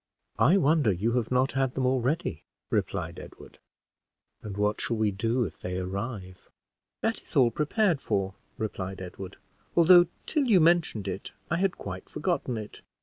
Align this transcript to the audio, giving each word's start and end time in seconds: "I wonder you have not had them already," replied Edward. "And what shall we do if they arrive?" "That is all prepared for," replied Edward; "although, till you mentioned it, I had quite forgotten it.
"I 0.39 0.57
wonder 0.57 0.91
you 0.91 1.11
have 1.11 1.29
not 1.29 1.51
had 1.51 1.75
them 1.75 1.85
already," 1.85 2.43
replied 2.71 3.19
Edward. 3.19 3.59
"And 4.41 4.57
what 4.57 4.81
shall 4.81 4.97
we 4.97 5.11
do 5.11 5.43
if 5.43 5.59
they 5.59 5.77
arrive?" 5.77 6.49
"That 7.01 7.21
is 7.21 7.35
all 7.35 7.51
prepared 7.51 8.01
for," 8.01 8.33
replied 8.57 8.99
Edward; 8.99 9.37
"although, 9.75 10.07
till 10.25 10.45
you 10.45 10.59
mentioned 10.59 11.07
it, 11.07 11.33
I 11.51 11.57
had 11.57 11.77
quite 11.77 12.09
forgotten 12.09 12.57
it. 12.57 12.81